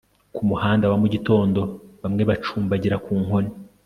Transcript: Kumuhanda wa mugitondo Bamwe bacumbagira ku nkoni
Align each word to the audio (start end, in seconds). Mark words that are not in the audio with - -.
Kumuhanda 0.35 0.85
wa 0.91 0.97
mugitondo 1.01 1.61
Bamwe 2.01 2.23
bacumbagira 2.29 2.95
ku 3.05 3.11
nkoni 3.23 3.51